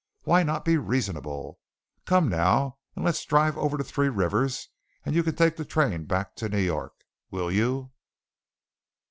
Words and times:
Why 0.23 0.41
not 0.41 0.65
be 0.65 0.77
reasonable? 0.77 1.59
Come 2.07 2.27
now 2.27 2.79
and 2.95 3.05
let's 3.05 3.23
drive 3.23 3.55
over 3.55 3.77
to 3.77 3.83
Three 3.83 4.09
Rivers 4.09 4.67
and 5.05 5.13
you 5.13 5.21
take 5.21 5.57
the 5.57 5.63
train 5.63 6.05
back 6.05 6.35
to 6.37 6.49
New 6.49 6.57
York, 6.57 6.93
will 7.29 7.51
you?" 7.51 7.91